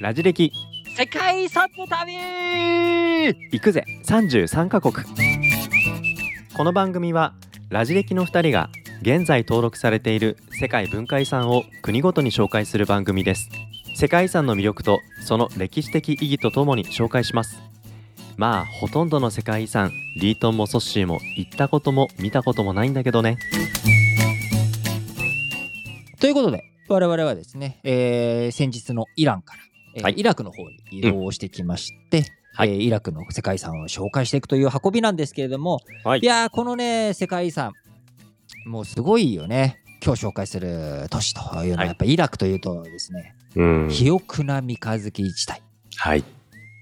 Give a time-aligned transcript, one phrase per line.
[0.00, 0.52] ラジ歴。
[0.96, 2.14] 世界遺産の旅。
[3.50, 3.84] 行くぜ。
[4.04, 4.94] 33カ国。
[6.56, 7.34] この番組は
[7.68, 8.70] ラジ歴の2人が
[9.02, 13.50] 現在登録されている世界文化遺産を国ごとに紹介する番組です。
[13.96, 17.60] 世界遺産の魅力とその歴史的意義とともに紹介します。
[18.36, 19.90] まあほとんどの世界遺産
[20.20, 23.36] リートンもソッシーも行ったことも見たこともないんだけどね。
[26.20, 29.60] ということで我々はですね、えー先日のイランから、
[29.96, 30.14] えーはい。
[30.16, 32.24] イラクの方に移動してきまして、
[32.54, 32.70] はい。
[32.70, 36.20] えーイラクの世界遺産を紹介していくという運びなんですけれども、はい。
[36.20, 37.72] いやーこのね世界遺産
[38.66, 39.80] もうすごいよね。
[40.04, 41.86] 今日紹介する都市というのははい。
[41.88, 43.88] やっぱイラクというとですね、うん。
[43.88, 45.60] 肥沃な三日月地帯。
[45.96, 46.24] はい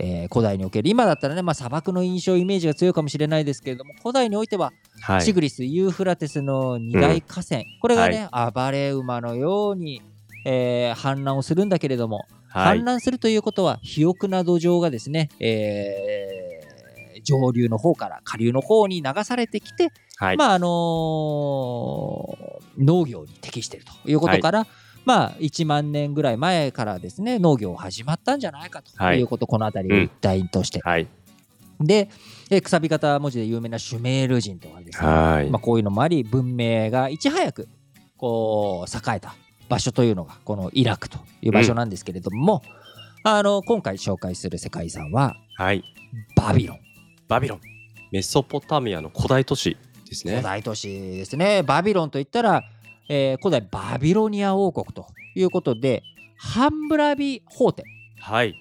[0.00, 5.22] えー古代における今だったらね、まあ、砂漠の印象イメージが強いかもしれないですけれども古代においてははい。
[5.22, 10.02] シグリス、ユーフラテスの二大河川、これがね、暴れ馬のように、
[10.44, 12.80] えー氾濫をするんだけれども、はい。
[12.80, 20.36] 氾濫するということは肥沃な土壌がですね、えー上流の方から下流の方に流されてきて、はい。
[20.36, 24.66] まああのー農業に適しているということから、
[25.04, 29.20] まあ1万年ぐらい前からですね農業始まったんじゃないかとはい。
[29.20, 31.06] いうこと、この辺りを一体として、はい。
[31.80, 32.08] で、
[32.50, 35.50] えーくさび型文字で有名なシュメール人とかですね、はい。
[35.50, 37.68] まあ、こういうのもあり文明がいち早く
[38.16, 39.34] こう栄えた
[39.68, 42.62] 場所というのがこのイラクという場所なんですけれども、
[43.22, 45.84] あの今回紹介する世界遺産ははい。
[46.34, 46.78] バビロン。
[47.28, 47.60] バビロン。
[48.10, 49.76] メソポタミアの古代都市
[50.08, 50.34] ですね。
[50.34, 51.62] 古代都市ですね。
[51.62, 52.62] バビロンといったら、
[53.08, 56.02] えー古代バビロニア王国ということで
[56.38, 57.84] ハンブラビ法典
[58.20, 58.54] はい。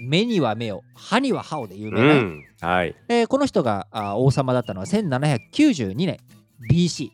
[0.00, 2.94] 目には目を歯には歯をで有う名な、んはい。
[3.08, 6.18] えーこの人があ王様だったのは1792年
[6.70, 7.08] BC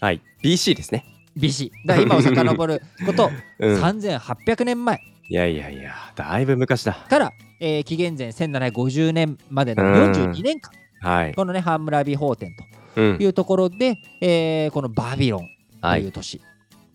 [0.00, 0.20] はい。
[0.42, 1.04] BC ですね。
[1.36, 3.80] BC だから今を遡ること うん。
[3.82, 5.00] 3800年前。
[5.28, 6.92] いやいやいやだいぶ昔だ。
[6.94, 10.12] から、えー紀元前1750年までのうん。
[10.12, 11.34] 42年間、はい。
[11.34, 12.54] このねハンムラビ法典
[12.96, 13.16] うん。
[13.18, 15.48] というところで、えーこのバビロン
[15.80, 16.02] とはい。
[16.02, 16.40] いう都市、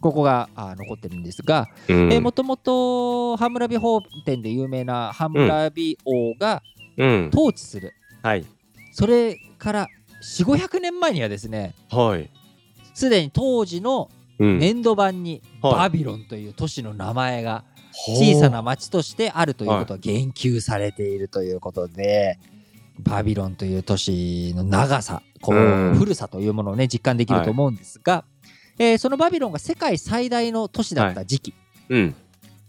[0.01, 2.13] ここがあ残ってるんですが、うん。
[2.13, 6.61] えーもともとハンムラビ法典で有名なハンムラビ王が
[6.97, 7.29] うん。
[7.33, 8.45] 統治する、はい。
[8.91, 9.87] それから
[10.23, 12.29] 4500年前にはですねはい。
[12.93, 14.59] すでに当時のうん。
[14.59, 15.73] 年度版にはい。
[15.73, 17.63] バビロンという都市の名前が
[17.93, 22.37] 小さな町としてあるということは言及されているということで、
[22.99, 25.95] バビロンという都市の長さこう、うん。
[25.97, 28.25] 古さというものをね実感できると思うんですが、
[28.77, 31.53] えーそのバビロンが世界最大の都市だった時期、
[31.89, 32.15] うん。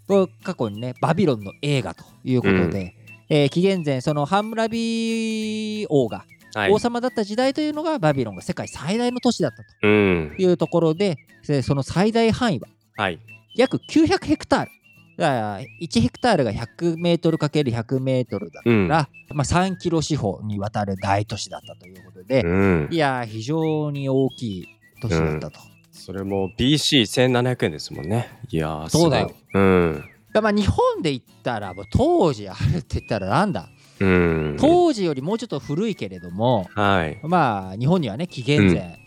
[0.07, 2.95] これ過去にねバビロンの映画ということで、
[3.29, 6.25] えー紀元前そのハンムラビ王が
[6.55, 6.71] はい。
[6.71, 10.33] 王様だった時代というのがバビロンが世界最大の都市だったうん。
[10.37, 11.17] というところで
[11.47, 13.19] でその最大範囲ははい。
[13.57, 14.71] 約900ヘクタール。
[15.19, 18.89] だから1ヘクタールが100メートル ×100 メートルだから、うん。
[18.89, 22.89] まあ、3キロ四方にわたる大都市だったということで、うん。
[22.91, 24.67] いやー非常に大きい
[25.01, 25.59] 都市だったと。
[25.97, 28.29] それも BC1700 円ですもんね。
[28.51, 29.61] いやーそうだよう。
[29.61, 30.05] ん。
[30.33, 33.69] だまあ日本で言ったら当時あるって言ったらなんだ、
[34.01, 34.57] うん。
[34.61, 37.19] 当時よりもうちょっと古いけれどもはい。
[37.25, 38.99] まあ日本にはね紀元前、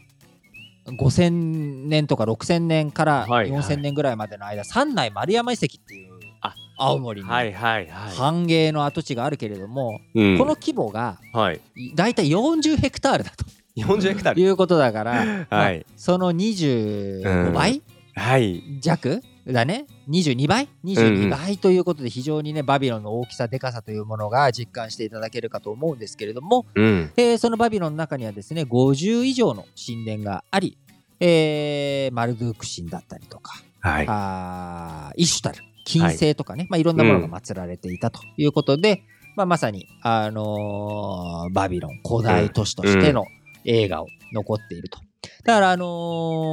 [0.88, 3.62] 5000年とか6000年からはいはい。
[3.62, 6.10] 4000年ぐらいまでの間、三内丸山遺跡っていう
[6.42, 8.16] あ青森にはいはいはい。
[8.16, 10.38] 繁栄の跡地があるけれども、うん。
[10.38, 11.62] この規模がはい。
[11.96, 13.46] だいたい40ヘクタールだと
[13.84, 17.81] 40ヘクタールいうことだから、 まあはいその25倍？
[18.16, 18.63] はい。
[18.81, 27.12] 弱だね？22倍？22倍ということで非常にねバビロンの大きさでかさというものが実感していただけるかと思うんですけれども、うん。
[27.17, 30.78] えーそのバビロンの中にはですね50以上の神殿があり、
[31.19, 34.06] えーマルドゥーク神だったりとか、はい。
[34.07, 36.67] あーイシュタル金星とかね、い。
[36.69, 39.03] まあ、いろんなものが祀られていたということで、
[39.35, 43.25] まあ、まさに、あのーバビロン古代都市としての
[43.69, 45.00] 映画を残っていると。
[45.46, 45.85] だから、あの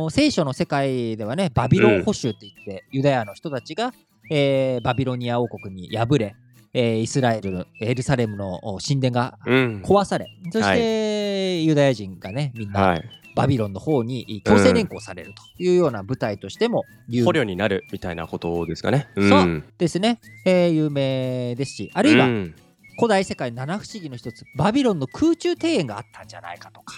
[0.08, 3.92] ー聖書の世界ではねバビロン捕囚って言って、ユダヤの人たちが、
[4.30, 6.36] えーバビロニア王国に敗れ、
[6.74, 9.82] えーイスラエルのエルサレムのお神殿がうん。
[9.84, 13.04] 壊され、そして、ユダヤ人がねみんなはい。
[13.34, 16.84] バビロンの方に強制連行されるというような舞台としても
[17.22, 19.08] 捕虜になるみたいなことですかね。
[19.14, 22.54] そうんですね、えー有名ですしあるいはうん
[22.96, 26.94] 古代世界七不思議の一つバビロンの空中庭園があったんじゃないかとか。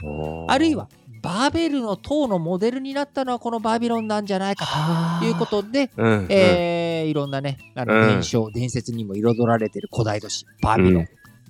[0.48, 0.88] あるいは
[1.22, 6.26] バーベルの塔のモデルになったのはこのバビロンなんじゃないかということで、うんうん。
[6.30, 8.08] えーいろんなねあのうん。
[8.08, 11.06] 伝承、伝説にも彩られている古代都市バビロン、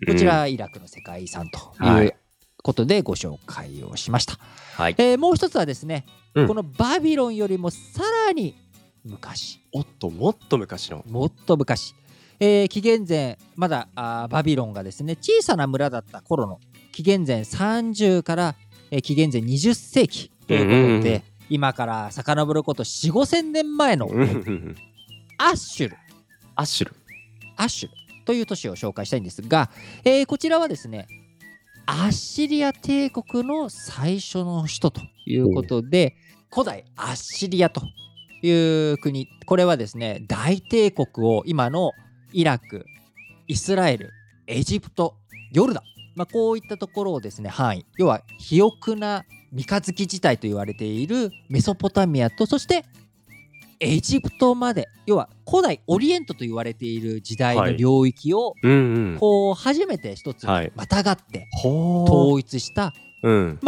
[0.06, 2.06] こちらイラクの世界遺産とはい。
[2.06, 2.14] いう
[2.62, 4.38] ことでご紹介をしました、
[4.76, 4.94] はい。
[4.98, 6.48] えーもう一つはですね、うん。
[6.48, 8.54] このバビロンよりもさらに
[9.04, 9.60] 昔。
[9.72, 11.04] おっともっと昔の。
[11.08, 11.94] もっと昔、
[12.40, 16.61] えー紀元前まだあーバビロンがですね小さな村だった頃の
[16.93, 18.55] 紀元前30から、
[18.90, 24.05] えー紀元前20世紀ということで、うん今から遡ること4 5千年前の
[25.38, 25.96] アッシュル。
[26.55, 26.94] アッシュル。
[27.56, 27.94] アッシュル
[28.26, 29.70] という都市を紹介したいんですが、
[30.05, 31.06] えーこちらはですね
[31.87, 36.17] アッシリア帝国の最初の首都ということで、
[36.52, 37.81] 古代アッシリアと
[38.43, 41.93] いう国これはですね大帝国を今の
[42.32, 42.86] イラク
[43.46, 44.10] イスラエル
[44.46, 45.16] エジプト
[45.52, 45.84] ヨルダン、
[46.14, 52.84] まあ、こういったところをですね範囲要は肥沃な三日月地帯と言われているメソポタミアとそして
[53.80, 59.16] エジプトまで要は古代オリエントと言われている時代の領域をうんうん。
[59.19, 60.72] こう初めて一つはい。
[60.74, 62.92] またがってほ統一した
[63.22, 63.60] うん。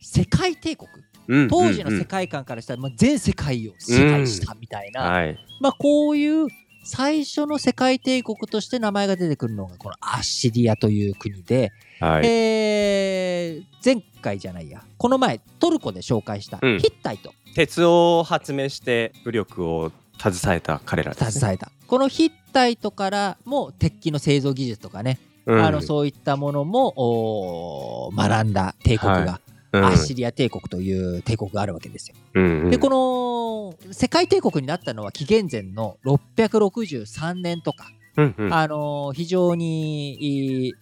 [0.00, 0.88] 世界帝国。
[1.28, 1.48] うん。
[1.48, 5.38] 当時の世界観からしたらまあ全世界を支配したみたいな、はい。
[5.60, 6.48] まあ、こういう
[6.92, 11.70] 最初の世界帝国として名前が出てくるのがこのアッシリアという国で、
[12.00, 12.26] はい。
[12.26, 14.82] えー前回じゃないや。
[14.98, 16.76] この前トルコで紹介したヒうん。
[16.78, 21.30] ッタイト鉄を発明して武力を携えた彼らですね。
[21.30, 25.64] 携えた、このヒッタイトからも鉄器の製造技術とかね、うん。
[25.64, 32.16] あのそういったものも学んだ帝国が、うんアッシリア帝国という帝国があるわけですよ。
[32.34, 32.70] うんうん。
[32.70, 37.86] でこの世界帝国になったのは紀元前の663年とか、
[38.16, 38.52] うんうん。
[38.54, 40.74] あのー非常にいい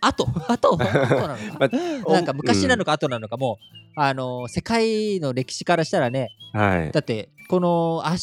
[0.00, 1.68] 後 後後なのか、
[2.06, 6.92] まなんか昔なのか後なのかもう、あのー世界の歴史からしたらねはい。
[6.92, 8.16] だってこのア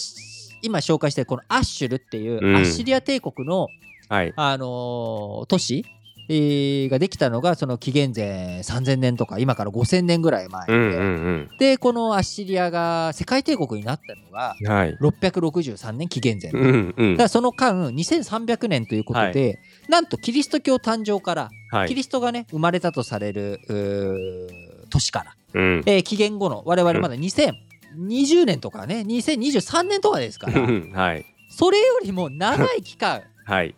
[0.64, 2.56] 今紹介してるこのアッシュルっていううん。
[2.56, 3.68] アッシリア帝国の、
[4.10, 4.34] はい。
[4.36, 5.86] あのー都市
[6.30, 17.18] えーができたのがその紀元前3000年とか今から5000年ぐらい前で、うんうんでこのアッシリアが世界帝国になったのがうんはい663年紀元前、だうんうん。
[17.18, 19.60] からその間2300年ということで、
[19.90, 21.88] なんとキリスト教誕生から、はい。
[21.88, 23.60] キリストがね生まれたとされる
[24.90, 25.84] 年から、うん。
[25.86, 31.26] えー紀元後の我々まだ2020年とかね2023年とかですからはい。
[31.50, 33.74] それよりも長い期間はい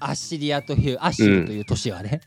[0.00, 2.20] アッシリアというアッシルという都市はね、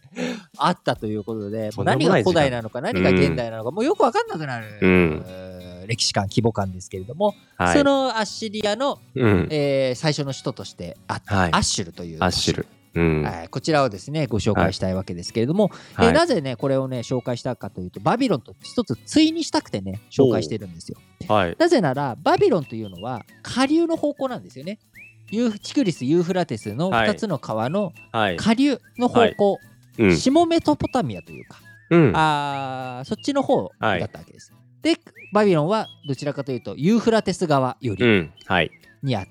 [0.58, 5.24] あったということでもう何が古代なのか何が現代なのか、もうよく分かんなくなる、うん。
[5.26, 7.78] えー歴史観規模感ですけれども、はい。
[7.78, 9.48] そのアッシリアの、うん。
[9.52, 11.52] えー最初の首都としてあった、はい。
[11.52, 12.68] アッシュルというアッシュル。
[12.96, 13.24] うん。
[13.24, 16.08] はい、こちらをですねご紹介したいわけですけれども、はい。
[16.08, 20.98] えーなぜねこれをね紹介したかというとバビロンと一つ対にしたくてね紹介してるんですよ。
[21.28, 21.56] はい。
[21.60, 24.80] なぜならバビロンというのは下流の方向なんですよね。
[25.34, 27.10] ユーチクリス・ユーフラテスのはい。
[27.10, 28.38] 2つの川のはい。
[28.38, 29.60] 下流の方向、
[29.98, 30.16] うん。
[30.18, 31.58] 下メトポタミアというか、
[31.90, 32.12] うん。
[32.16, 34.02] あーそっちの方だはい。
[34.02, 34.52] ったわけです。
[34.82, 34.96] で
[35.34, 38.32] バビロンはどちらかというとユーフラテス側ようりん。
[38.46, 38.72] はい。
[39.02, 39.26] にあっ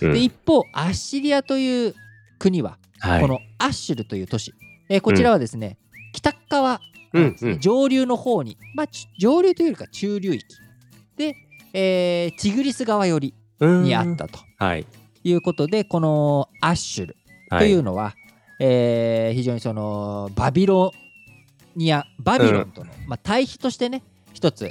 [0.00, 0.06] た。
[0.06, 0.12] うん。
[0.14, 1.94] で一方アッシリアという
[2.38, 3.20] 国ははい。
[3.20, 4.54] このアッシュルという都市、
[4.88, 5.76] えーこちらはですね、
[6.14, 6.80] 北側ね、
[7.12, 7.36] うん。
[7.40, 7.60] うん。
[7.60, 10.44] 上流の方に、まあ、ち上流というよりか中流域。
[11.16, 11.34] で、
[11.74, 13.82] えーチグリス川寄りうん。
[13.84, 14.38] にあったと。
[14.58, 14.86] はい
[15.24, 17.16] いうことで、このアッシュル
[17.50, 18.14] はというのは、
[18.60, 20.92] えー非常にそのバビロ
[21.74, 24.70] ニアバビロンとの、まあ、対比としてね一つ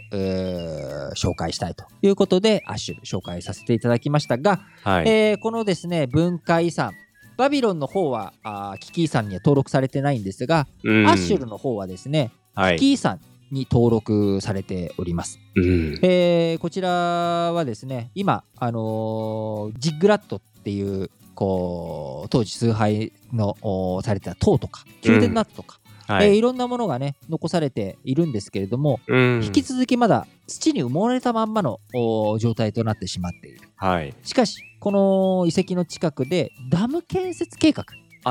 [1.16, 5.10] 紹介したいということでアッシュル紹介させていただきましたが、はい。
[5.10, 6.94] えーこのですね文化遺産
[7.36, 11.08] バビロンの方はあー危機遺産には登録されてないんですが、うん。
[11.08, 12.76] アッシュルの方はですねはい。
[12.76, 13.20] 危機遺産
[13.54, 15.40] に登録されております。
[15.56, 16.00] うん。
[16.02, 26.30] えーこちらはですね今、あのージッグラットっていうこう当時崇拝のおされてた塔とか宮殿の跡とか、はい。
[26.30, 29.42] えーいろんなものがね残されているんですけれども、うん。
[29.44, 33.62] 引き続きまだ土に埋もれたまんまのお状態となってしまっている。
[33.76, 34.14] はい。
[34.24, 37.86] しかし、この遺跡の近くでダム建設計画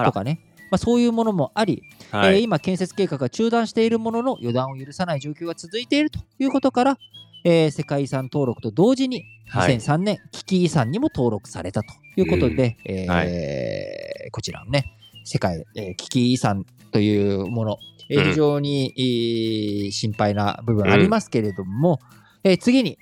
[0.05, 0.41] とかね、
[0.73, 2.37] まあ、そういうものもあり、はい。
[2.37, 6.99] えー今、建設計画が中断しているものの予断を許さない状況が続いているということから、
[7.45, 9.77] えー世界遺産登録と同時にはい。
[9.77, 18.31] 2003年、危機遺産にも登録されたということで、えーはこちらのね、世界、えー危機遺産というもの、えーうん。
[18.31, 21.99] 非常に、えー心配な部分ありますけれども、
[22.45, 22.97] えー次に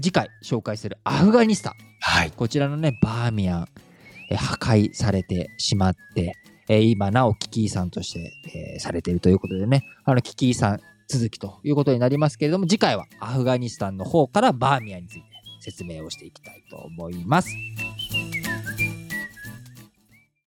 [0.00, 1.74] 次回紹介するアフガニスタン。
[2.00, 2.30] はい。
[2.30, 3.68] こちらのね、バーミヤン、
[4.30, 6.32] えー破壊されてしまって、
[6.68, 8.32] えー今なお危機遺産として、
[8.74, 15.22] えーされているということでね、あの危機遺産続きということになりますけれども、次回はアフガニスタンの方からバーミヤンについて
[15.60, 17.48] 説明をしていきたいと思います。